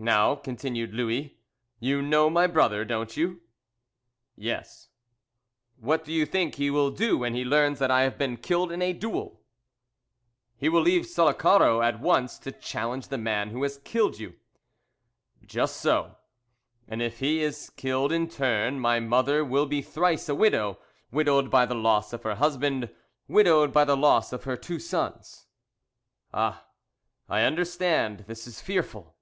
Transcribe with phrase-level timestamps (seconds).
[0.00, 1.40] "Now," continued Louis;
[1.80, 3.40] "you know my brother, don't you?"
[4.36, 4.90] "Yes."
[5.80, 8.70] "What do you think he will do when he learns that I have been killed
[8.70, 9.40] in a duel?"
[10.56, 14.36] "He will leave Sullacaro at once to challenge the man who has killed you."
[15.44, 16.14] "Just so,
[16.86, 20.78] and if he is killed in his turn, my mother will be thrice a widow;
[21.10, 22.88] widowed by the loss of her husband,
[23.26, 25.46] widowed by the loss of her two sons."
[26.32, 26.68] "Ah!
[27.28, 28.26] I understand.
[28.28, 29.16] This is fearful!"